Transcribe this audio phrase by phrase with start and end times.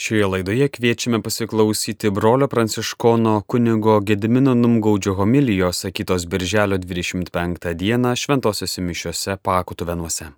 [0.00, 8.80] Šioje laidoje kviečiame pasiklausyti brolio pranciškono kunigo Gedimino Numgaudžio homilijos sakytos birželio 25 dieną šventosiuose
[8.80, 10.30] mišiuose Pakutuvenuose.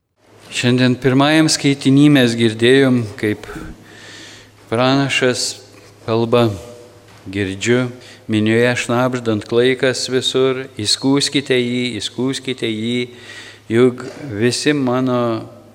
[0.50, 3.46] Šiandien pirmajam skaitinį mes girdėjom, kaip
[4.66, 5.46] pranašas
[6.08, 6.48] kalba,
[7.30, 7.86] girdžiu,
[8.26, 13.00] minioje šnapždant klaikas visur, įskūskite jį, įskūskite jį,
[13.70, 14.08] juk
[14.42, 15.22] visi mano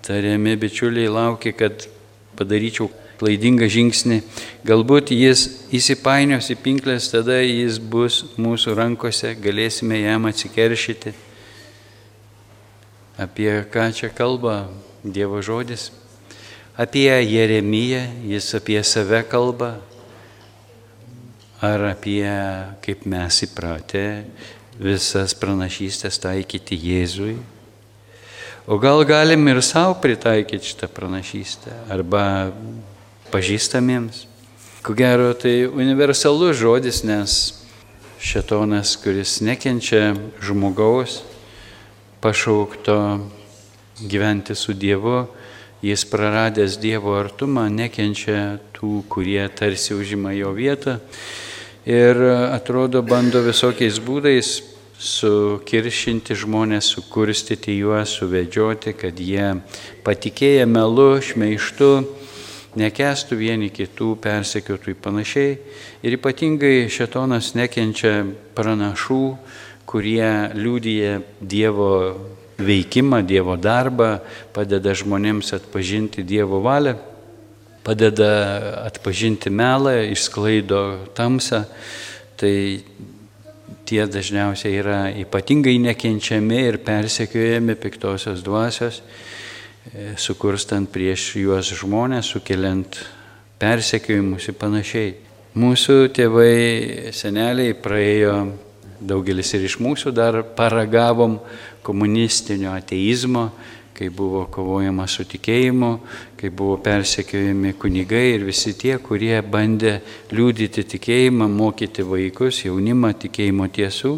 [0.04, 1.88] tariami bičiuliai laukia, kad
[2.36, 4.22] padaryčiau klaidingą žingsnį.
[4.68, 11.14] Galbūt jis įsipainios į pinklės, tada jis bus mūsų rankose, galėsime jam atsikeršyti.
[13.18, 14.68] Apie ką čia kalba
[15.04, 15.90] Dievo žodis?
[16.78, 19.78] Apie Jeremiją, jis apie save kalba.
[21.58, 22.22] Ar apie,
[22.86, 24.04] kaip mes įpratę,
[24.78, 27.40] visas pranašystės taikyti Jėzui,
[28.68, 32.52] O gal galim ir savo pritaikyti šitą pranašystę arba
[33.32, 34.26] pažįstamiems.
[34.86, 37.34] Ko gero, tai universalus žodis, nes
[38.24, 41.22] šetonas, kuris nekenčia žmogaus,
[42.24, 42.98] pašaukto
[44.08, 45.28] gyventi su Dievu,
[45.82, 51.00] jis praradęs Dievo artumą, nekenčia tų, kurie tarsi užima jo vietą
[51.88, 52.20] ir
[52.52, 54.50] atrodo bando visokiais būdais
[54.98, 59.54] sukiršinti žmonės, sukurstyti juos, suvedžioti, kad jie
[60.04, 61.92] patikėję melu, šmeištu,
[62.78, 65.58] nekestų vieni kitų, persekiotų ir panašiai.
[66.06, 68.22] Ir ypatingai šetonas nekenčia
[68.58, 69.22] pranašų,
[69.88, 71.92] kurie liūdija Dievo
[72.58, 74.18] veikimą, Dievo darbą,
[74.54, 76.98] padeda žmonėms atpažinti Dievo valią,
[77.88, 78.32] padeda
[78.88, 80.82] atpažinti melą, išsklaido
[81.18, 81.66] tamsą.
[82.38, 82.56] Tai
[83.88, 89.02] tie dažniausiai yra ypatingai nekenčiami ir persekiojami piktosios dvasios
[90.20, 93.00] sukurstant prieš juos žmonės, sukeliant
[93.62, 95.14] persekiojimus ir panašiai.
[95.58, 98.36] Mūsų tėvai, seneliai praėjo,
[99.00, 101.40] daugelis ir iš mūsų dar paragavom
[101.86, 103.50] komunistinio ateizmo,
[103.98, 105.90] kai buvo kovojama su tikėjimu,
[106.38, 109.96] kai buvo persekiojami kunigai ir visi tie, kurie bandė
[110.30, 114.14] liūdyti tikėjimą, mokyti vaikus, jaunimą tikėjimo tiesų.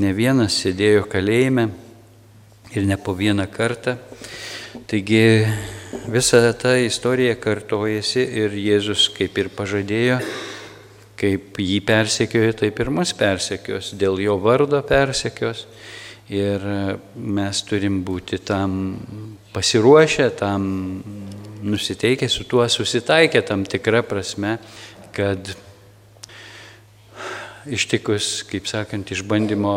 [0.00, 1.68] Ne vienas sėdėjo kalėjime
[2.72, 3.98] ir ne po vieną kartą.
[4.86, 5.46] Taigi
[6.08, 10.16] visa ta istorija kartojasi ir Jėzus kaip ir pažadėjo,
[11.20, 15.66] kaip jį persekiojo, taip ir mus persekios, dėl jo vardo persekios.
[16.32, 16.64] Ir
[17.14, 18.96] mes turim būti tam
[19.52, 20.64] pasiruošę, tam
[21.62, 24.56] nusiteikę, su tuo susitaikę tam tikrą prasme,
[25.12, 25.52] kad
[27.66, 29.76] ištikus, kaip sakant, išbandymo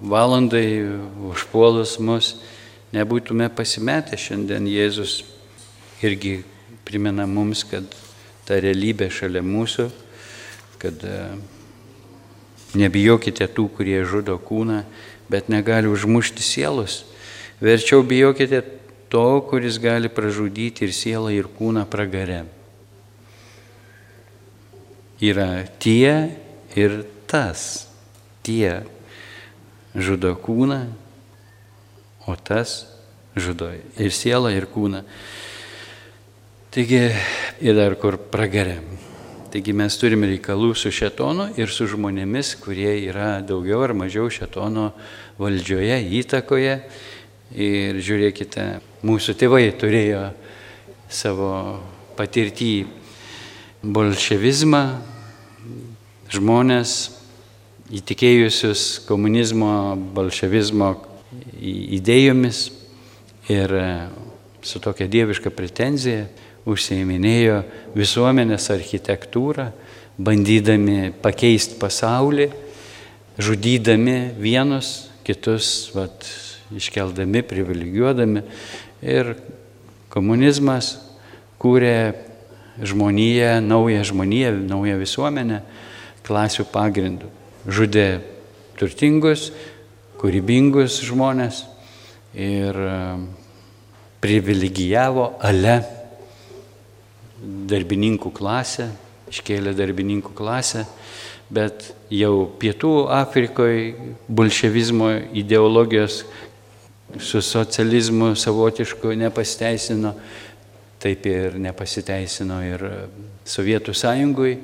[0.00, 0.66] valandai
[1.30, 2.34] užpuolus mus,
[2.92, 5.22] nebūtume pasimetę šiandien Jėzus
[6.04, 6.42] irgi
[6.84, 7.86] primena mums, kad
[8.46, 9.88] ta realybė šalia mūsų,
[10.82, 11.18] kad e,
[12.78, 14.82] nebijokite tų, kurie žudo kūną,
[15.32, 17.02] bet negali užmušti sielos.
[17.62, 18.64] Verčiau bijokite
[19.12, 22.42] to, kuris gali pražudyti ir sielą, ir kūną pragare.
[25.22, 26.32] Yra tie
[26.74, 27.86] ir tas.
[28.42, 28.82] Tie
[29.94, 30.80] žudo kūną,
[32.26, 32.82] o tas
[33.36, 35.02] žudo ir sielą, ir kūną.
[36.72, 37.00] Taigi,
[37.60, 38.84] ir dar kur pragarėm.
[39.52, 44.90] Taigi mes turime reikalų su šetonu ir su žmonėmis, kurie yra daugiau ar mažiau šetono
[45.40, 46.78] valdžioje, įtakoje.
[47.52, 48.64] Ir žiūrėkite,
[49.04, 50.30] mūsų tėvai turėjo
[51.12, 51.50] savo
[52.16, 52.86] patirtį
[53.84, 54.82] bolševizmą,
[56.32, 56.94] žmonės
[57.92, 60.94] įtikėjusius komunizmo, bolševizmo
[61.62, 62.64] idėjomis
[63.52, 63.86] ir e,
[64.62, 66.26] su tokia dieviška pretenzija
[66.68, 67.62] užsieiminėjo
[67.98, 69.70] visuomenės architektūrą,
[70.22, 72.50] bandydami pakeisti pasaulį,
[73.42, 76.26] žudydami vienus, kitus, vat,
[76.76, 78.44] iškeldami, privilegijuodami.
[79.02, 79.34] Ir
[80.12, 80.94] komunizmas
[81.62, 82.12] kūrė
[82.82, 85.62] žmoniją, naują žmoniją, naują visuomenę
[86.26, 87.28] klasių pagrindų.
[87.66, 88.06] Žudė
[88.78, 89.50] turtingus,
[90.22, 91.64] kūrybingus žmonės
[92.38, 92.92] ir e,
[94.22, 95.80] privilegijavo ale
[97.42, 98.86] darbininkų klasę,
[99.32, 100.84] iškėlė darbininkų klasę,
[101.52, 105.10] bet jau pietų Afrikoje bolševizmo
[105.42, 106.22] ideologijos
[107.18, 110.14] su socializmu savotišku nepasiteisino,
[111.02, 112.86] taip ir nepasiteisino ir
[113.42, 114.54] Sovietų sąjungui.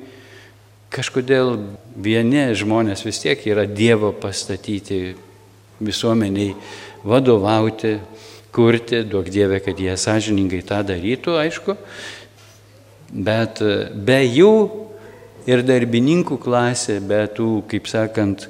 [0.89, 1.57] Kažkodėl
[1.99, 5.17] vieni žmonės vis tiek yra Dievo pastatyti
[5.79, 6.53] visuomeniai
[7.03, 7.97] vadovauti,
[8.51, 11.75] kurti, duok Dievę, kad jie sąžiningai tą darytų, aišku.
[13.09, 13.61] Bet
[13.95, 14.53] be jų
[15.49, 18.49] ir darbininkų klasė, be tų, kaip sakant,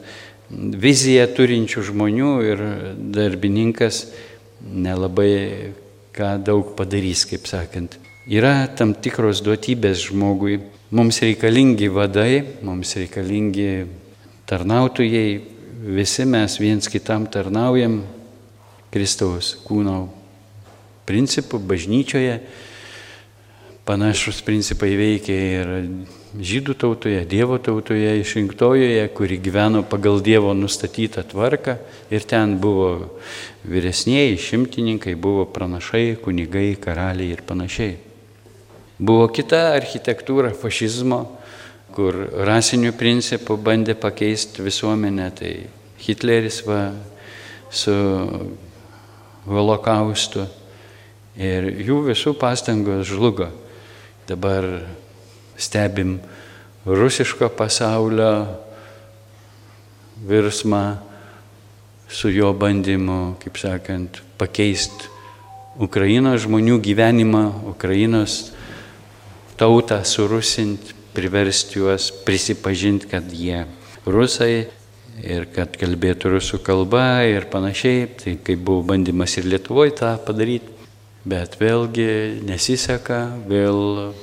[0.49, 2.63] viziją turinčių žmonių ir
[3.13, 4.07] darbininkas
[4.59, 5.75] nelabai
[6.15, 7.99] ką daug padarys, kaip sakant.
[8.29, 10.59] Yra tam tikros duotybės žmogui.
[10.93, 13.85] Mums reikalingi vadai, mums reikalingi
[14.49, 18.01] tarnautojai, visi mes viens kitam tarnaujam
[18.91, 20.09] Kristaus kūno
[21.07, 22.39] principų bažnyčioje.
[23.87, 25.69] Panašus principai veikia ir
[26.37, 31.79] žydų tautoje, Dievo tautoje, išrinktojoje, kuri gyveno pagal Dievo nustatytą tvarką
[32.13, 33.15] ir ten buvo
[33.65, 37.97] vyresnėji, šimtininkai, buvo pranašai, kunigai, karaliai ir panašiai.
[38.99, 41.23] Buvo kita architektūra fašizmo,
[41.99, 42.15] kur
[42.47, 45.49] rasinių principų bandė pakeisti visuomenę, tai
[45.99, 46.93] Hitleris va
[47.75, 47.91] su
[49.43, 50.45] holokaustu
[51.35, 53.49] ir jų visų pastangos žlugo.
[54.29, 54.63] Dabar
[55.59, 56.21] stebim
[56.87, 58.31] rusiško pasaulio
[60.29, 60.83] virsmą
[62.07, 65.11] su jo bandymu, kaip sakant, pakeisti
[65.83, 67.43] Ukrainos žmonių gyvenimą,
[67.73, 68.53] Ukrainos
[69.59, 73.65] tautą surusinti, priversti juos prisipažinti, kad jie
[74.05, 74.67] rusai
[75.23, 78.07] ir kad kalbėtų rusų kalba ir panašiai.
[78.19, 80.71] Tai kaip buvo bandymas ir Lietuvoje tą padaryti,
[81.27, 84.13] bet vėlgi nesiseka, vėl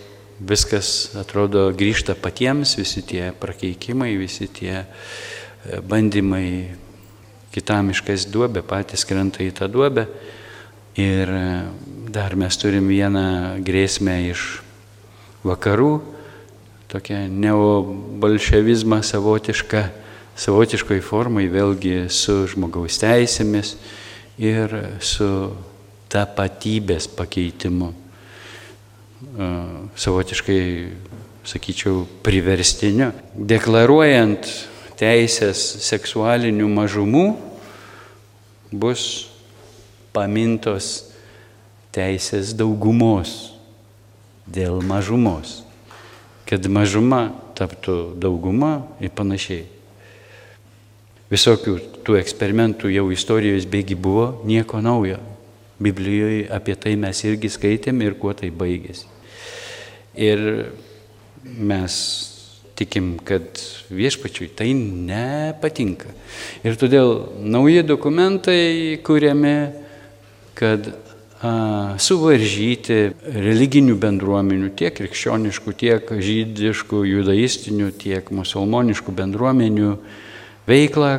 [0.40, 6.48] viskas atrodo grįžta patiems, visi tie prakeikimai, visi tie e, bandymai
[7.54, 10.06] kitam iškais duobę, patys krenta į tą duobę.
[11.00, 11.46] Ir e,
[12.12, 14.44] dar mes turim vieną grėsmę iš
[15.46, 16.15] vakarų,
[16.96, 19.82] tokią neobolševizmą savotišką,
[20.36, 23.74] savotiškoj formai, vėlgi su žmogaus teisėmis
[24.40, 24.72] ir
[25.04, 25.28] su
[26.12, 27.90] tapatybės pakeitimu
[29.96, 30.62] savotiškai,
[31.44, 33.10] sakyčiau, priverstiniu.
[33.36, 34.48] Deklaruojant
[34.96, 37.26] teisės seksualinių mažumų,
[38.72, 39.04] bus
[40.16, 41.10] pamintos
[41.92, 43.52] teisės daugumos
[44.48, 45.65] dėl mažumos,
[46.46, 49.64] kad mažuma taptų dauguma ir panašiai.
[51.26, 55.18] Visokių tų eksperimentų jau istorijos bėgi buvo, nieko naujo.
[55.82, 59.08] Biblijoje apie tai mes irgi skaitėm ir kuo tai baigėsi.
[60.16, 60.40] Ir
[61.42, 61.96] mes
[62.76, 63.58] tikim, kad
[63.90, 66.12] viešpačiui tai nepatinka.
[66.64, 67.12] Ir todėl
[67.42, 69.56] nauji dokumentai kuriami,
[70.56, 70.88] kad
[72.00, 79.90] suvaržyti religinių bendruomenių, tiek krikščioniškų, tiek žydiškų, judaistinių, tiek musulmoniškų bendruomenių
[80.68, 81.18] veiklą,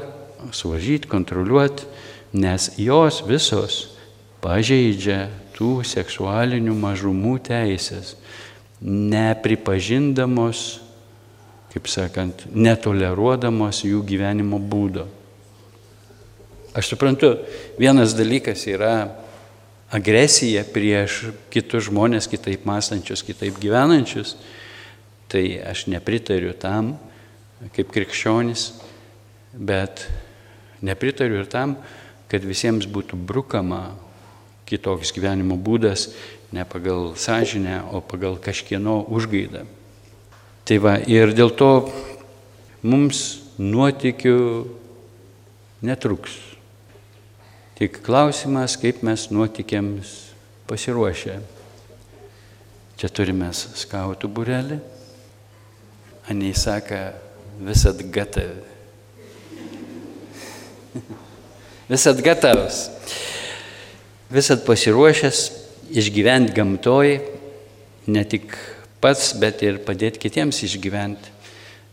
[0.51, 1.85] suvaržyti, kontroliuoti,
[2.33, 3.93] nes jos visos
[4.41, 5.27] pažeidžia
[5.57, 8.15] tų seksualinių mažumų teisės,
[8.81, 10.81] nepripažindamos,
[11.73, 15.05] kaip sakant, netoleruodamos jų gyvenimo būdo.
[16.77, 17.37] Aš suprantu,
[17.77, 19.26] vienas dalykas yra
[19.93, 24.35] agresija prieš kitus žmonės, kitaip mąstančius, kitaip gyvenančius,
[25.31, 26.95] tai aš nepritariu tam,
[27.75, 28.69] kaip krikščionis,
[29.53, 30.05] bet
[30.83, 31.77] nepritariu ir tam,
[32.27, 33.95] kad visiems būtų brukama
[34.67, 36.09] kitoks gyvenimo būdas,
[36.51, 39.63] ne pagal sąžinę, o pagal kažkieno užgaidą.
[40.67, 41.87] Tai va, ir dėl to
[42.83, 44.37] mums nuotikių
[45.87, 46.46] netruks.
[47.77, 50.13] Tik klausimas, kaip mes nuotikiams
[50.69, 51.37] pasiruošę.
[52.97, 54.79] Čia turime skautų burelį.
[56.27, 57.13] Anei saka,
[57.61, 58.65] visat gatavi.
[61.93, 62.87] visat gatavas
[64.29, 65.37] visat pasiruošęs
[65.95, 67.13] išgyventi gamtoj,
[68.11, 68.57] ne tik
[68.99, 71.31] pats, bet ir padėti kitiems išgyventi.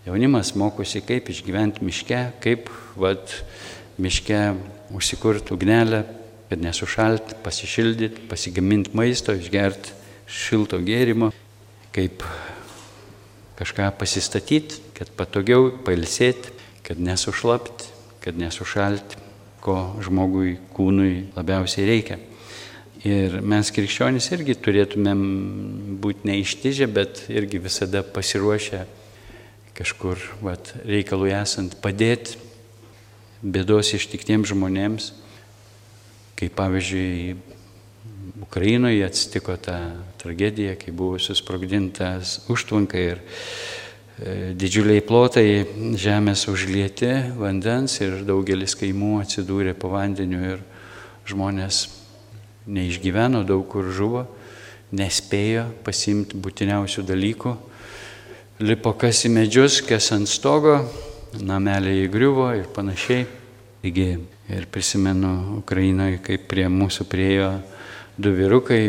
[0.05, 2.69] Jaunimas mokosi, kaip išgyventi miške, kaip
[3.00, 3.31] vat,
[4.03, 4.41] miške
[4.93, 6.05] užsikurti ugnelę,
[6.49, 9.95] kad nesušalti, pasišildyti, pasigaminti maisto, išgerti
[10.31, 11.31] šilto gėrimo,
[11.95, 12.25] kaip
[13.59, 16.53] kažką pasistatyti, kad patogiau pailsėti,
[16.85, 17.91] kad nesušlapti,
[18.25, 19.23] kad nesušalti
[19.64, 22.19] ko žmogui kūnui labiausiai reikia.
[23.05, 25.25] Ir mes krikščionys irgi turėtumėm
[26.00, 28.85] būti neištižę, bet irgi visada pasiruošę
[29.76, 32.38] kažkur vat, reikalui esant padėti
[33.45, 35.13] bėdos ištiktiems žmonėms,
[36.41, 37.37] kaip pavyzdžiui
[38.43, 39.79] Ukrainoje atsitiko ta
[40.19, 43.21] tragedija, kai buvo susprogdintas užtvanka ir
[44.15, 45.65] E, didžiuliai plotai
[45.99, 50.61] žemės užlieti vandens ir daugelis kaimų atsidūrė po vandeniu ir
[51.27, 51.89] žmonės
[52.71, 54.23] neišgyveno, daug kur žuvo,
[54.95, 57.57] nespėjo pasimti būtiniausių dalykų.
[58.63, 60.77] Lipo kas į medžius, kas ant stogo,
[61.43, 63.26] nameliai įgriuvo ir panašiai.
[63.85, 64.07] Taigi
[64.55, 67.50] ir prisimenu Ukrainoje, kaip prie mūsų priejo
[68.17, 68.85] du vyrukai,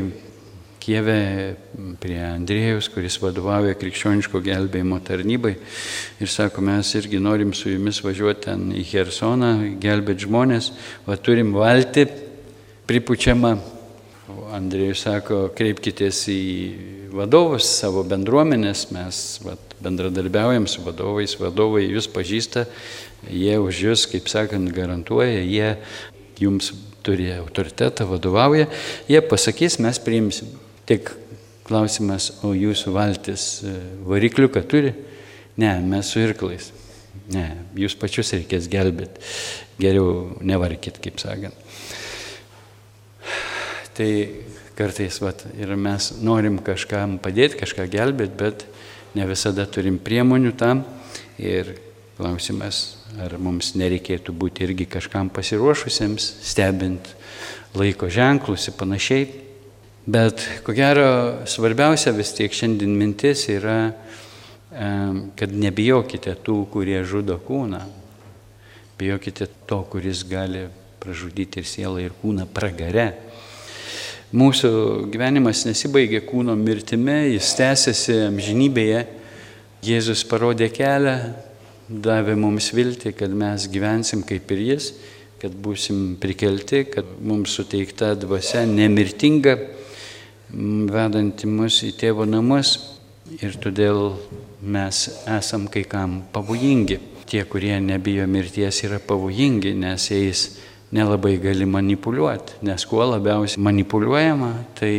[0.86, 1.56] Kieve
[1.98, 5.56] prie Andrėjus, kuris vadovauja krikščioniško gelbėjimo tarnybai.
[6.22, 9.50] Ir sako, mes irgi norim su jumis važiuoti ten į Hersoną,
[9.82, 10.70] gelbėti žmonės,
[11.08, 12.06] va turim valti
[12.86, 13.56] pripučiamą.
[14.56, 16.42] Andrėjus sako, kreipkitės į
[17.16, 22.64] vadovus savo bendruomenės, mes va, bendradarbiaujam su vadovais, vadovai jūs pažįsta,
[23.28, 25.74] jie už jūs, kaip sakant, garantuoja, jie
[26.40, 26.72] jums
[27.06, 28.70] turi autoritetą, vadovauja,
[29.12, 30.54] jie pasakys, mes priimsim.
[30.88, 31.12] Tik
[31.66, 33.76] klausimas, o jūsų valtis e,
[34.08, 34.94] varikliuką turi?
[35.60, 36.72] Ne, mes su irklais.
[37.34, 37.46] Ne,
[37.80, 39.24] jūs pačius reikės gelbėti.
[39.82, 41.58] Geriau nevarkit, kaip sakant.
[43.96, 44.12] Tai
[44.75, 48.66] kartais vat, ir mes norim kažkam padėti, kažką gelbėti, bet
[49.16, 50.84] ne visada turim priemonių tam.
[51.40, 51.78] Ir
[52.18, 57.14] klausimas, ar mums nereikėtų būti irgi kažkam pasiruošusiems, stebint
[57.75, 59.28] laiko ženklus ir panašiai.
[60.06, 61.08] Bet ko gero
[61.50, 63.96] svarbiausia vis tiek šiandien mintis yra,
[65.40, 67.80] kad nebijokite tų, kurie žudo kūną.
[69.00, 70.68] Bijokite to, kuris gali
[71.00, 73.14] pražudyti ir sielą, ir kūną pragare.
[74.34, 74.70] Mūsų
[75.13, 79.03] gyvenimas nesibaigia kūno mirtime, jis tęsiasi amžinybėje.
[79.86, 81.13] Jėzus parodė kelią,
[81.86, 84.88] davė mums viltį, kad mes gyvensim kaip ir jis,
[85.38, 89.53] kad būsim prikelti, kad mums suteikta dvasia nemirtinga
[90.89, 92.79] vedanti mus į tėvo namus
[93.41, 94.15] ir todėl
[94.62, 95.05] mes
[95.38, 96.98] esam kai kam pavojingi.
[97.29, 100.48] Tie, kurie nebijo mirties, yra pavojingi, nes jais
[100.94, 104.94] nelabai gali manipuliuoti, nes kuo labiausiai manipuliuojama, tai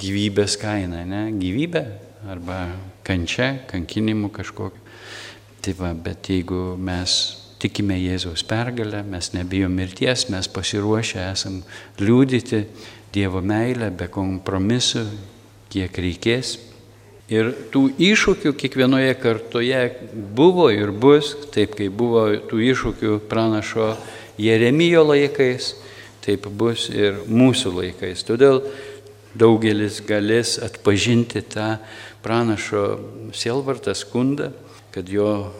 [0.00, 1.28] gyvybės kaina, ne?
[1.38, 1.84] Gyvybė
[2.28, 2.64] arba
[3.06, 4.86] kančia, kankinimu kažkokiu.
[5.62, 7.14] Tai va, bet jeigu mes
[7.58, 11.62] tikime Jėzaus pergalę, mes nebijom mirties, mes pasiruošę esam
[11.98, 12.64] liūdyti
[13.12, 15.06] Dievo meilę, be kompromisų,
[15.72, 16.58] kiek reikės.
[17.32, 19.80] Ir tų iššūkių kiekvienoje kartoje
[20.36, 23.90] buvo ir bus, taip kaip buvo tų iššūkių pranašo
[24.38, 25.72] Jeremijo laikais,
[26.24, 28.24] taip bus ir mūsų laikais.
[28.26, 28.62] Todėl
[29.38, 31.76] daugelis galės atpažinti tą
[32.24, 32.84] pranašo
[33.36, 34.52] sielvartą skundą,
[34.94, 35.50] kad jo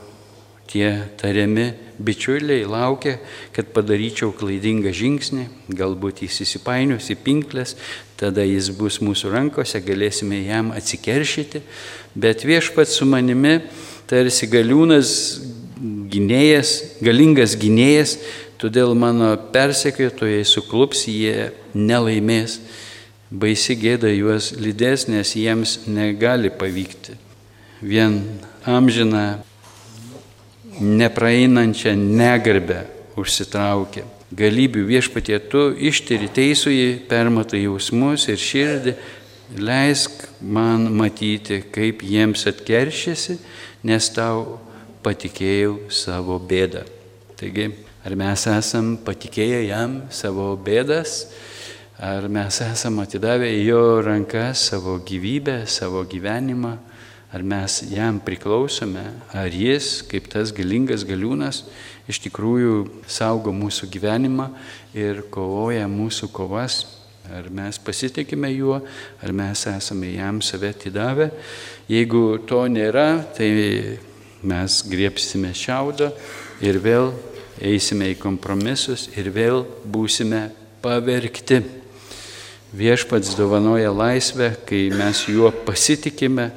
[0.68, 3.16] tie tariami bičiuliai laukia,
[3.56, 7.75] kad padaryčiau klaidingą žingsnį, galbūt jis įsipainios į pinklės,
[8.20, 11.62] tada jis bus mūsų rankose, galėsime jam atsikeršyti,
[12.14, 13.58] bet viešpat su manimi
[14.11, 15.14] tarsi galiūnas
[16.12, 18.18] gynėjas, galingas gynėjas,
[18.59, 22.59] todėl mano persekiotojai suklups, jie nelaimės,
[23.31, 27.19] baisi gėda juos lydės, nes jiems negali pavykti.
[27.83, 28.21] Vien
[28.67, 29.41] amžina
[30.81, 32.85] nepraeinančią negarbę
[33.19, 34.05] užsitraukė.
[34.38, 38.95] Galybių viešpatie tu ištiri teisųjį, permatai jausmus ir širdį,
[39.57, 43.38] leisk man matyti, kaip jiems atkeršysi,
[43.88, 44.59] nes tau
[45.05, 46.85] patikėjau savo bėdą.
[47.38, 47.71] Taigi,
[48.09, 51.27] ar mes esam patikėję jam savo bėdas,
[52.00, 56.71] ar mes esam atidavę į jo rankas savo gyvybę, savo gyvenimą,
[57.37, 59.05] ar mes jam priklausome,
[59.37, 61.67] ar jis, kaip tas galingas galiūnas,
[62.09, 64.49] iš tikrųjų saugo mūsų gyvenimą
[64.97, 66.81] ir kovoja mūsų kovas,
[67.29, 68.81] ar mes pasitikime juo,
[69.21, 71.29] ar mes esame jam save atidavę.
[71.93, 73.53] Jeigu to nėra, tai
[74.41, 76.15] mes griepsime šiaudą
[76.65, 77.12] ir vėl
[77.61, 80.49] eisime į kompromisus ir vėl būsime
[80.83, 81.62] pavergti.
[82.77, 86.50] Viešpats dovanoja laisvę, kai mes juo pasitikime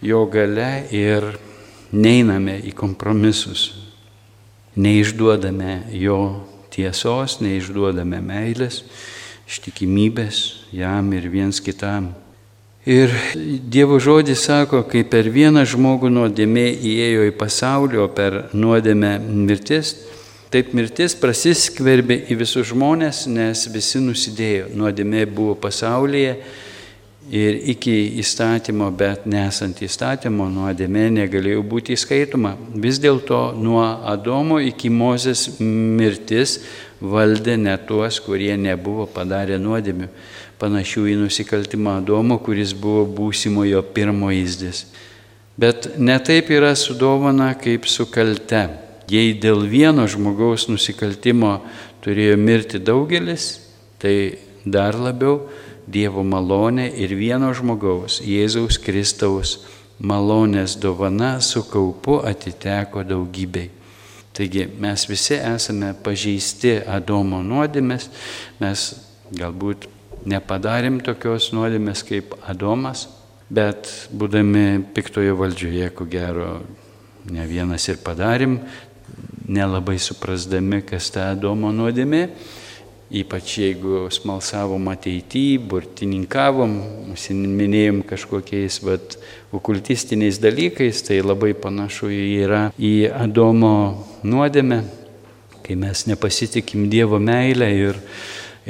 [0.00, 1.26] jo gale ir
[1.92, 3.74] neiname į kompromisus,
[4.80, 6.20] neišduodame jo
[6.72, 8.82] tiesos, neišduodame meilės,
[9.50, 10.40] ištikimybės
[10.72, 12.12] jam ir viens kitam.
[12.88, 13.12] Ir
[13.68, 19.92] Dievo žodis sako, kai per vieną žmogų nuodėmė įėjo į pasaulį, o per nuodėmę mirtis,
[20.50, 24.72] taip mirtis prasiskverbė į visus žmonės, nes visi nusidėjo.
[24.74, 26.36] Nuodėmė buvo pasaulyje
[27.30, 32.56] Ir iki įstatymo, bet nesant įstatymo, nuodėmė negalėjo būti įskaitoma.
[32.74, 36.56] Vis dėlto nuo Adomo iki Mozės mirtis
[36.98, 40.10] valdė ne tuos, kurie nebuvo padarę nuodėmių,
[40.58, 44.88] panašių į nusikaltimą Adomo, kuris buvo būsimojo pirmo įzdis.
[45.54, 48.66] Bet netaip yra su dovana kaip su kalte.
[49.10, 51.56] Jei dėl vieno žmogaus nusikaltimo
[52.04, 53.56] turėjo mirti daugelis,
[53.98, 55.40] tai dar labiau
[55.90, 59.56] Dievo malonė ir vieno žmogaus, Jėzaus Kristaus
[59.98, 63.70] malonės dovana su kaupu atiteko daugybei.
[64.36, 68.06] Taigi mes visi esame pažeisti Adomo nuodėmės,
[68.60, 68.84] mes
[69.34, 69.88] galbūt
[70.30, 73.08] nepadarėm tokios nuodėmės kaip Adomas,
[73.50, 76.60] bet būdami piktojo valdžioje, ko gero,
[77.30, 78.60] ne vienas ir padarėm,
[79.50, 82.22] nelabai suprasdami, kas ta Adomo nuodėmė,
[83.10, 86.76] ypač jeigu smalsavom ateityje, burtininkavom,
[87.10, 89.16] užsiminėjom kažkokiais vat,
[89.50, 93.74] okultistiniais dalykais, tai labai panašu yra į Adomo
[94.22, 94.84] nuodėmę,
[95.66, 97.98] kai mes nepasitikim Dievo meilę ir,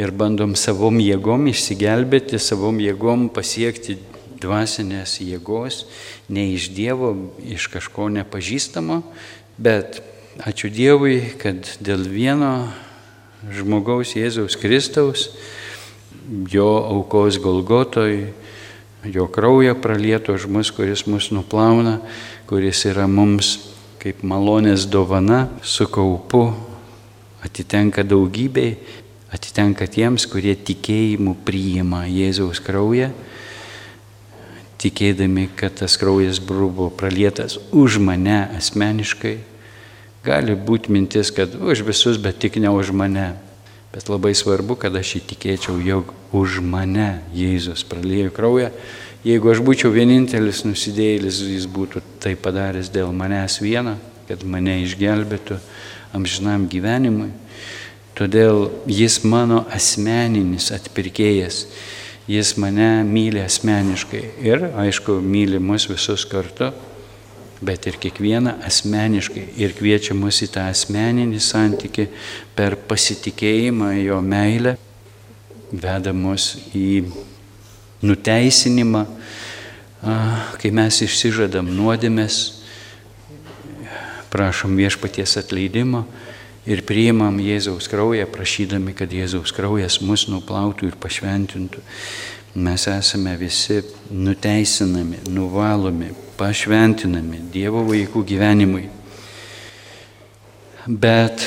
[0.01, 3.99] ir bandom savom jėgom išsigelbėti, savom jėgom pasiekti
[4.41, 5.85] dvasinės jėgos,
[6.33, 7.13] ne iš Dievo,
[7.45, 9.03] iš kažko nepažįstamo,
[9.61, 10.01] bet
[10.41, 12.71] ačiū Dievui, kad dėl vieno
[13.53, 15.29] žmogaus Jėzaus Kristaus,
[16.49, 18.31] jo aukos Golgotoj,
[19.05, 21.99] jo kraują pralieto už mus, kuris mus nuplauna,
[22.49, 23.59] kuris yra mums
[24.01, 26.47] kaip malonės dovana su kaupu,
[27.45, 28.79] atitenka daugybei,
[29.33, 33.11] atitenka tiems, kurie tikėjimu priima Jėzaus kraują,
[34.81, 39.50] tikėdami, kad tas kraujas buvo pralietas už mane asmeniškai
[40.21, 43.33] Gali būti mintis, kad už visus, bet tik ne už mane.
[43.91, 48.69] Bet labai svarbu, kad aš įtikėčiau, jog už mane Jėzus pralėjo kraują.
[49.25, 53.97] Jeigu aš būčiau vienintelis nusidėjėlis, jis būtų tai padaręs dėl manęs vieną,
[54.29, 55.57] kad mane išgelbėtų
[56.17, 57.31] amžinam gyvenimui.
[58.17, 61.65] Todėl jis mano asmeninis atpirkėjas.
[62.31, 66.69] Jis mane myli asmeniškai ir, aišku, myli mus visus kartu
[67.61, 72.07] bet ir kiekvieną asmeniškai ir kviečia mus į tą asmeninį santyki
[72.57, 74.77] per pasitikėjimą jo meilę,
[75.73, 77.05] veda mus į
[78.03, 79.05] nuteisinimą,
[80.61, 82.41] kai mes išsižadam nuodėmės,
[84.31, 86.05] prašom viešpaties atleidimo
[86.71, 91.83] ir priimam Jėzaus kraują, prašydami, kad Jėzaus kraujas mus nuplautų ir pašventintų.
[92.61, 98.87] Mes esame visi nuteisinami, nuvalomi, pašventinami Dievo vaikų gyvenimui.
[100.89, 101.45] Bet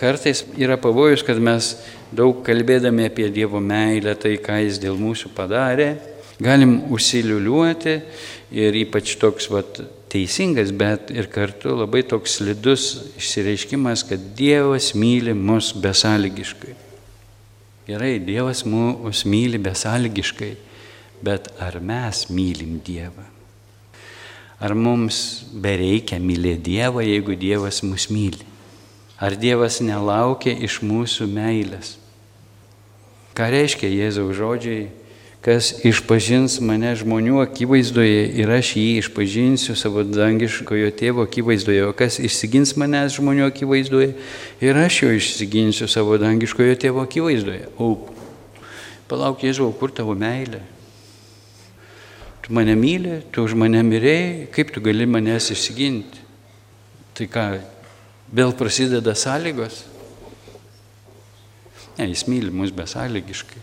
[0.00, 1.74] kartais yra pavojus, kad mes
[2.12, 5.94] daug kalbėdami apie Dievo meilę, tai ką Jis dėl mūsų padarė,
[6.42, 7.98] galim užsiliuliuoti
[8.56, 12.88] ir ypač toks vat, teisingas, bet ir kartu labai toks slidus
[13.20, 16.74] išsireiškimas, kad Dievas myli mus besąlygiškai.
[17.88, 20.52] Gerai, Dievas mus myli besąlygiškai,
[21.24, 23.41] bet ar mes mylim Dievą?
[24.62, 28.46] Ar mums bereikia mylėti Dievą, jeigu Dievas mus myli?
[29.18, 31.96] Ar Dievas nelaukia iš mūsų meilės?
[33.34, 34.84] Ką reiškia Jėzaus žodžiai,
[35.42, 42.20] kas išpažins mane žmonių akivaizdoje ir aš jį išpažinsiu savo dangiškojo tėvo akivaizdoje, o kas
[42.22, 44.12] išsigins manęs žmonių akivaizdoje
[44.62, 47.66] ir aš jo išsiginsiu savo dangiškojo tėvo akivaizdoje.
[47.82, 47.96] O,
[49.10, 50.62] palauk Jėzau, kur tavo meilė?
[52.52, 56.20] Mane myli, tu už mane mirėjai, kaip tu gali manęs išsiginti?
[57.16, 57.46] Tai ką,
[58.32, 59.82] vėl prasideda sąlygos?
[61.96, 63.60] Ne, jis myli mus besąlygiškai.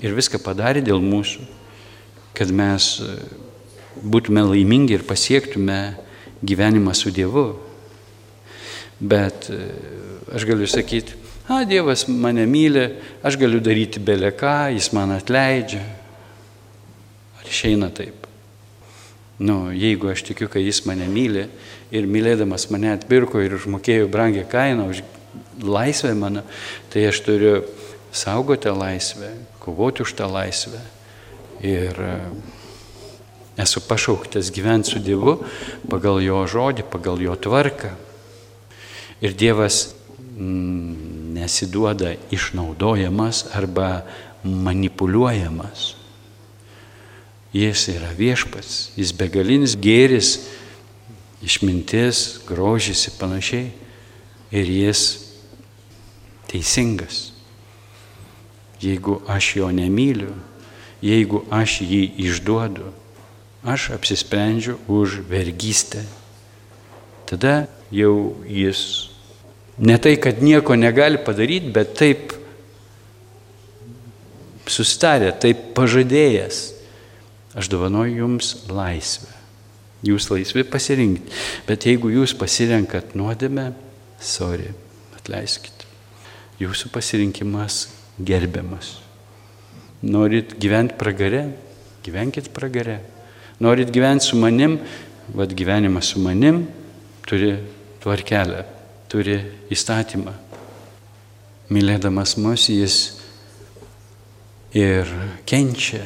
[0.00, 1.44] Ir viską padarė dėl mūsų,
[2.36, 3.16] kad mes e,
[4.00, 5.80] būtume laimingi ir pasiektume
[6.40, 7.50] gyvenimą su Dievu.
[9.00, 9.60] Bet e,
[10.36, 11.16] aš galiu sakyti,
[11.48, 12.86] a, Dievas mane myli,
[13.24, 15.99] aš galiu daryti belę ką, jis man atleidžia.
[17.50, 18.28] Išeina taip.
[19.40, 21.46] Nu, jeigu aš tikiu, kad jis mane myli
[21.90, 25.00] ir mylėdamas mane atpirko ir užmokėjo brangią kainą už
[25.64, 26.42] laisvę mano,
[26.92, 27.54] tai aš turiu
[28.12, 29.30] saugoti laisvę,
[29.62, 30.80] kovoti už tą laisvę.
[31.64, 32.16] Ir e,
[33.60, 35.38] esu pašauktas gyventi su Dievu
[35.88, 37.94] pagal jo žodį, pagal jo tvarką.
[39.20, 39.94] Ir Dievas
[40.36, 44.02] mm, nesiduoda išnaudojamas arba
[44.44, 45.99] manipuliuojamas.
[47.50, 50.36] Jis yra viešpats, jis begalinis gėris,
[51.42, 53.72] išmintis, grožis ir panašiai.
[54.50, 55.02] Ir jis
[56.50, 57.30] teisingas.
[58.82, 60.32] Jeigu aš jo nemyliu,
[61.02, 62.90] jeigu aš jį išduodu,
[63.62, 66.02] aš apsisprendžiu už vergystę.
[67.30, 69.10] Tada jau jis
[69.78, 72.34] ne tai, kad nieko negali padaryti, bet taip
[74.70, 76.79] sustarė, taip pažadėjęs
[77.54, 79.32] Aš dovanoju jums laisvę.
[80.06, 81.32] Jūs laisvi pasirinkti.
[81.66, 83.70] Bet jeigu jūs pasirenkat nuodėmę,
[84.22, 84.70] sorry,
[85.18, 85.86] atleiskit.
[86.60, 87.86] Jūsų pasirinkimas
[88.16, 88.98] gerbiamas.
[90.00, 91.42] Norit gyventi pragare,
[92.04, 93.00] gyvenkit pragare.
[93.60, 94.78] Norit gyventi su manim,
[95.34, 96.62] vad gyvenimas su manim
[97.26, 97.52] turi
[98.00, 98.64] tvarkelę,
[99.10, 99.36] turi
[99.72, 100.32] įstatymą.
[101.70, 102.96] Mylėdamas mus jis
[104.74, 105.06] ir
[105.46, 106.02] kenčia,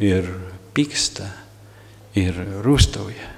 [0.00, 0.28] ir
[0.74, 1.28] pyksta,
[2.18, 3.30] ir rūstauja.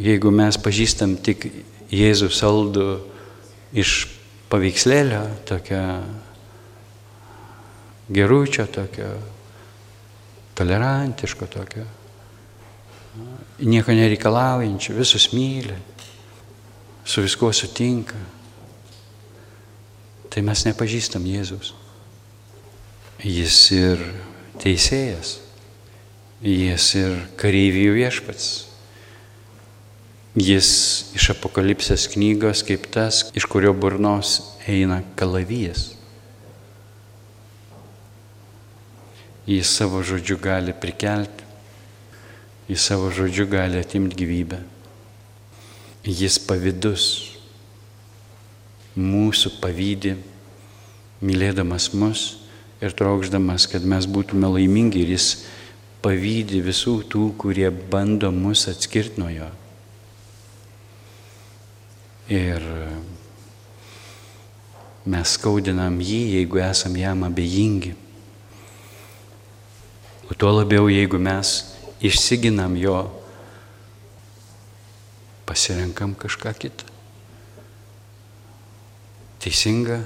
[0.00, 1.48] Jeigu mes pažįstam tik
[1.90, 2.84] Jėzų saldų
[3.74, 4.04] iš
[4.50, 5.80] paveikslėlio, tokio
[8.14, 9.08] geručio, tokio
[10.54, 11.86] tolerantiško, tokio
[13.66, 15.74] nieko nereikalaujančio, visus myli,
[17.04, 18.18] su viskuo sutinka,
[20.30, 21.74] tai mes nepažįstam Jėzus.
[23.20, 24.00] Jis ir
[24.62, 25.34] teisėjas,
[26.40, 28.46] jis ir kareivijų viešpats.
[30.40, 30.70] Jis
[31.18, 35.90] iš apokalipsės knygos kaip tas, iš kurio burnos eina kalavijas.
[39.44, 41.44] Jis savo žodžiu gali prikelti,
[42.72, 44.64] jis savo žodžiu gali atimti gyvybę.
[46.08, 47.34] Jis pavydus,
[48.96, 50.16] mūsų pavydį,
[51.20, 52.39] mylėdamas mus
[52.80, 55.30] ir trokšdamas, kad mes būtume laimingi ir jis
[56.04, 59.48] pavydį visų tų, kurie bando mus atskirti nuo jo.
[62.30, 62.64] Ir
[65.10, 67.96] mes skaudinam jį, jeigu esam jam abejingi.
[70.30, 71.56] O tuo labiau, jeigu mes
[72.00, 73.02] išsiginam jo,
[75.44, 76.86] pasirenkam kažką kitą.
[79.42, 80.04] Teisinga,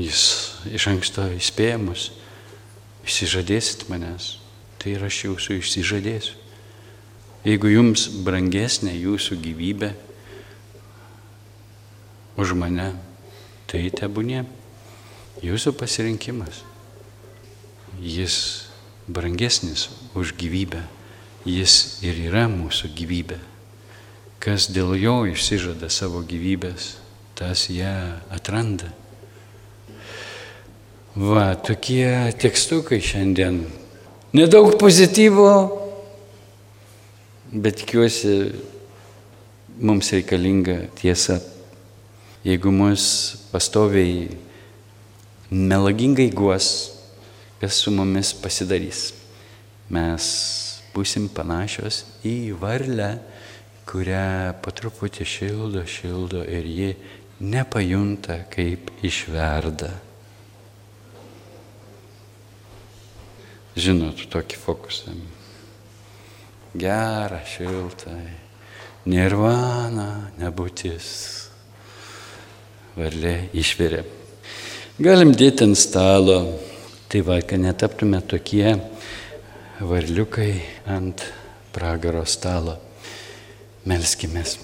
[0.00, 0.22] jis
[0.72, 2.10] iš anksto įspėjamus,
[3.04, 4.36] išsižadėsit manęs,
[4.80, 6.36] tai ir aš jūsų išsižadėsiu.
[7.44, 9.94] Jeigu jums brangesnė jūsų gyvybė
[12.40, 12.90] už mane,
[13.70, 14.44] tai tebūnė
[15.44, 16.60] jūsų pasirinkimas.
[18.00, 18.36] Jis
[19.08, 20.84] brangesnis už gyvybę,
[21.48, 23.40] jis ir yra mūsų gyvybė.
[24.40, 26.94] Kas dėl jo išsižada savo gyvybės,
[27.36, 28.92] tas ją atranda.
[31.10, 33.64] Va, tokie tekstukai šiandien.
[34.30, 35.46] Nedaug pozityvo,
[37.50, 38.34] bet tikiuosi,
[39.82, 41.40] mums reikalinga tiesa.
[42.46, 43.02] Jeigu mus
[43.50, 44.28] pastoviai
[45.50, 46.68] melagingai guos,
[47.58, 49.00] kas su mumis pasidarys.
[49.90, 50.28] Mes
[50.94, 53.16] būsim panašios į varlę,
[53.90, 56.94] kurią po truputį šildo, šildo ir ji
[57.42, 59.90] nepajunta, kaip išverda.
[63.78, 65.14] Žinot, tokį fokusą.
[66.80, 68.14] Gerą, šiltą,
[69.10, 71.10] nirvana, nebūtis.
[72.98, 74.04] Varlė išvirė.
[75.00, 76.40] Galim dėti ant stalo,
[77.10, 78.74] tai va, kad netaptume tokie
[79.80, 80.52] varliukai
[80.90, 81.24] ant
[81.74, 82.76] pragaro stalo.
[83.88, 84.58] Melskimės.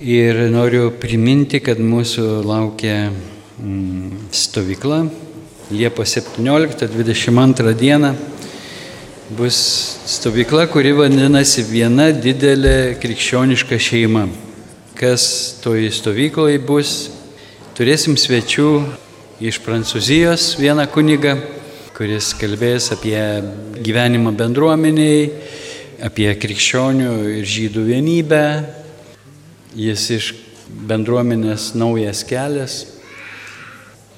[0.00, 5.02] Ir noriu priminti, kad mūsų laukia mm, stovykla
[5.70, 8.14] Liepos 17-22 dieną
[9.30, 9.54] bus
[10.06, 14.24] stovykla, kuri vadinasi viena didelė krikščioniška šeima.
[14.98, 15.28] Kas
[15.62, 16.96] toje stovykloje bus?
[17.78, 18.66] Turėsim svečių
[19.38, 21.38] iš Prancūzijos, vieną kunigą,
[21.94, 23.22] kuris kalbės apie
[23.78, 25.28] gyvenimą bendruomeniai,
[26.02, 28.46] apie krikščionių ir žydų vienybę.
[29.78, 30.32] Jis iš
[30.90, 32.82] bendruomenės naujas kelias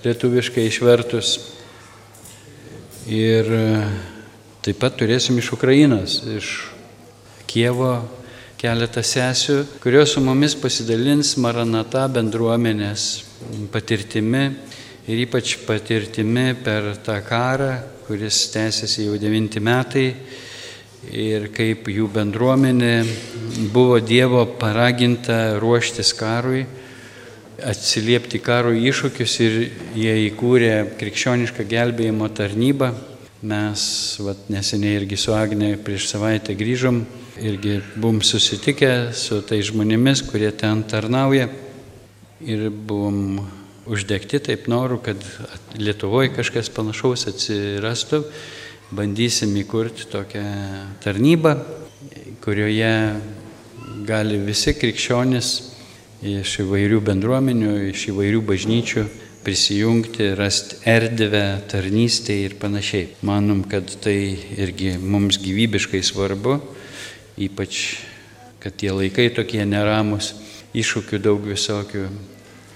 [0.02, 1.36] lietuviškai išvertus.
[3.10, 3.66] Ir e,
[4.62, 6.50] taip pat turėsim iš Ukrainos, iš
[7.52, 7.98] Kievo
[8.56, 13.06] keletą sesių, kurios su mumis pasidalins Maranata bendruomenės
[13.74, 14.44] patirtimi
[15.10, 17.74] ir ypač patirtimi per tą karą,
[18.06, 20.06] kuris tęsiasi jau devinti metai
[21.10, 22.94] ir kaip jų bendruomenė
[23.74, 26.62] buvo Dievo paraginta ruoštis karui
[27.60, 29.56] atsiliepti karo iššūkius ir
[29.98, 32.92] jie įkūrė krikščionišką gelbėjimo tarnybą.
[33.42, 33.82] Mes
[34.22, 37.02] vat, neseniai irgi su Agne prieš savaitę grįžom,
[37.42, 41.48] irgi buvom susitikę su tai žmonėmis, kurie ten tarnauja
[42.42, 43.42] ir buvom
[43.90, 45.18] uždegti taip noru, kad
[45.74, 48.22] Lietuvoje kažkas panašaus atsirastų.
[48.92, 50.44] Bandysim įkurti tokią
[51.02, 51.56] tarnybą,
[52.44, 52.94] kurioje
[54.06, 55.71] gali visi krikščionis
[56.22, 59.04] iš įvairių bendruomenių, iš įvairių bažnyčių
[59.42, 63.08] prisijungti, rasti erdvę, tarnystę ir panašiai.
[63.26, 66.60] Manom, kad tai irgi mums gyvybiškai svarbu,
[67.42, 67.98] ypač,
[68.62, 70.30] kad tie laikai tokie neramus,
[70.78, 72.06] iššūkių daug visokių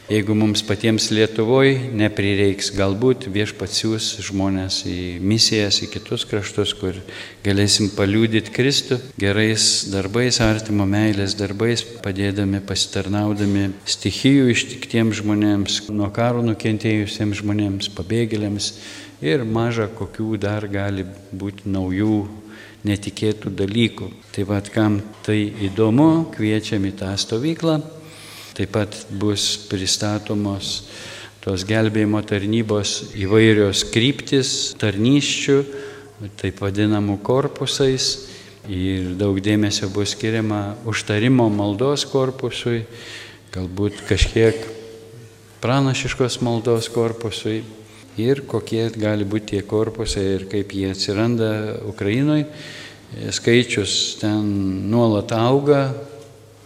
[0.07, 7.01] Jeigu mums patiems Lietuvoje neprireiks, galbūt viešpats siūs žmonės į misijas, į kitus kraštus, kur
[7.43, 16.47] galėsim paliūdyti Kristų gerais darbais, artimo meilės darbais, padėdami, pasitarnaudami stichijų ištiktiems žmonėms, nuo karo
[16.47, 18.71] nukentėjusiems žmonėms, pabėgėliams
[19.27, 21.03] ir maža kokių dar gali
[21.35, 22.21] būti naujų
[22.87, 24.13] netikėtų dalykų.
[24.31, 27.81] Tai vad, kam tai įdomu, kviečiam į tą stovyklą.
[28.57, 30.87] Taip pat bus pristatomos
[31.45, 35.57] tos gelbėjimo tarnybos įvairios kryptis, tarnyščių,
[36.41, 38.07] taip vadinamų korpusais.
[38.73, 42.81] Ir daug dėmesio bus skiriama užtarimo maldos korpusui,
[43.53, 44.57] galbūt kažkiek
[45.61, 47.61] pranašiškos maldos korpusui
[48.17, 51.51] ir kokie gali būti tie korpusai ir kaip jie atsiranda
[51.93, 52.49] Ukrainoje.
[53.37, 54.49] Skaičius ten
[54.91, 55.91] nuolat auga,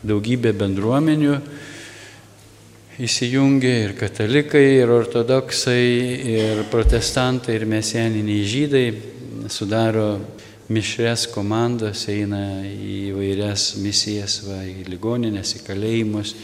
[0.06, 1.34] daugybė bendruomenių
[3.00, 5.84] įsijungia ir katalikai, ir ortodoksai,
[6.34, 8.84] ir protestantai, ir mesieniniai žydai
[9.48, 10.18] sudaro
[10.70, 16.34] mišres komandas, eina į vairias misijas, va, į ligoninės, į kalėjimus,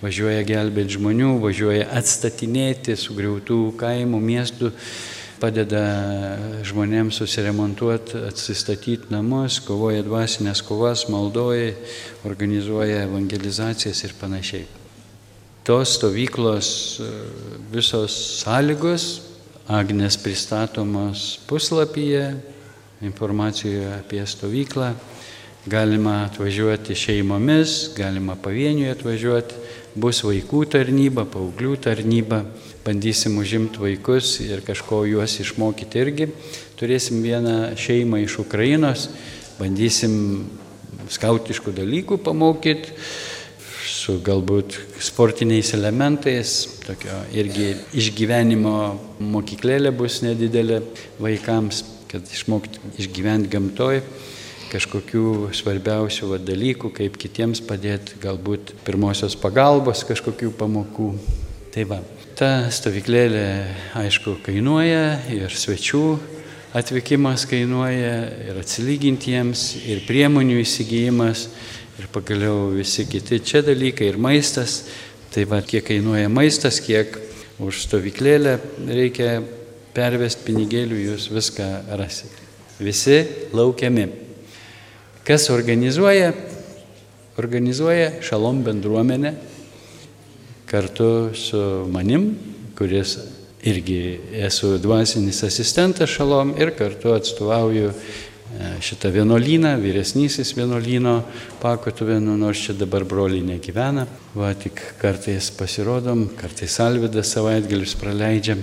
[0.00, 4.70] važiuoja gelbėti žmonių, važiuoja atstatinėti sugriautų kaimų, miestų,
[5.42, 5.82] padeda
[6.64, 11.74] žmonėms susiremontuoti, atsistatyti namus, kovoja dvasinės kovas, maldoja,
[12.24, 14.83] organizuoja evangelizacijas ir panašiai
[15.64, 17.10] tos stovyklos e,
[17.72, 18.12] visos
[18.44, 19.22] sąlygos,
[19.64, 22.34] Agnės pristatomos puslapyje,
[23.00, 24.90] informacijoje apie stovyklą.
[25.64, 29.56] Galima atvažiuoti šeimomis, galima pavieniui atvažiuoti,
[29.96, 32.42] bus vaikų tarnyba, paauglių tarnyba,
[32.84, 36.28] bandysim užimti vaikus ir kažko juos išmokyti irgi.
[36.76, 39.08] Turėsim vieną šeimą iš Ukrainos,
[39.56, 40.44] bandysim
[41.08, 42.92] skautiškų dalykų pamokyti
[44.04, 46.50] su galbūt sportiniais elementais,
[46.84, 48.74] tokio irgi išgyvenimo
[49.32, 50.82] mokyklėlė bus nedidelė
[51.22, 54.02] vaikams, kad išmokti išgyventi gamtoj
[54.74, 61.10] kažkokių svarbiausių va, dalykų, kaip kitiems padėti, galbūt pirmosios pagalbos kažkokių pamokų.
[61.74, 62.00] Tai va,
[62.36, 63.46] ta stovyklėlė
[64.02, 66.04] aišku kainuoja ir svečių
[66.74, 68.14] atvykimas kainuoja
[68.50, 71.46] ir atsilygintiems, ir priemonių įsigijimas,
[71.98, 74.84] ir pagaliau visi kiti čia dalykai ir maistas.
[75.34, 77.16] Tai va, kiek kainuoja maistas, kiek
[77.62, 79.40] už stovyklėlę reikia
[79.94, 81.66] pervesti pinigėlių, jūs viską
[81.98, 82.42] rasite.
[82.82, 83.20] Visi
[83.54, 84.08] laukiami.
[85.26, 86.32] Kas organizuoja?
[87.38, 89.34] Organizuoja šalom bendruomenė
[90.70, 92.32] kartu su manim,
[92.78, 93.16] kuris
[93.64, 97.92] irgi esu dvasinis asistentas šalom ir kartu atstovauju
[98.84, 101.16] šitą vienuolyną, vyresnysis vienuolyno
[101.62, 104.06] pakotuvėnų, nors čia dabar broliai negyvena.
[104.34, 108.62] Va, tik kartais pasirodom, kartais Alvidas savaitgalius praleidžiam.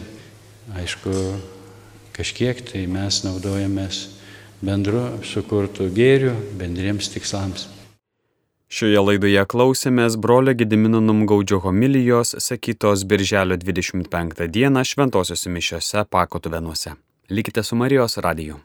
[0.78, 1.12] Aišku,
[2.16, 4.08] kažkiek tai mes naudojamės
[4.64, 7.68] bendru sukurtų gėrių bendriems tikslams.
[8.72, 16.96] Šioje laidoje klausėmės brolio Gedimino Numgaudžio homilijos sakytos Birželio 25 dieną šventosiuose mišiuose pakotuvenuose.
[17.30, 18.62] Likite su Marijos radiju.